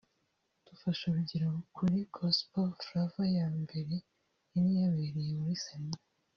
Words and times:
Dufashe 0.65 1.01
urugero 1.07 1.49
kuri 1.75 1.97
Gospel 2.15 2.67
Flava 2.83 3.23
ya 3.37 3.47
mbere 3.61 3.93
yari 4.53 4.71
yabereye 4.79 5.33
muri 5.41 5.55
Serena 5.65 5.99